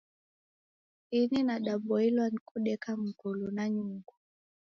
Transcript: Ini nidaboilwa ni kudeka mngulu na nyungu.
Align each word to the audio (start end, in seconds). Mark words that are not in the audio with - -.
Ini 1.11 1.39
nidaboilwa 1.43 2.29
ni 2.29 2.37
kudeka 2.45 2.97
mngulu 2.97 3.51
na 3.51 3.69
nyungu. 3.69 4.13